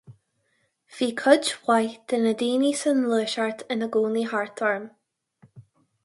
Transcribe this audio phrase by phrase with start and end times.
[0.99, 4.89] Bhí cuid mhaith de na daoine sa nGluaiseacht ina gcónaí thart orm.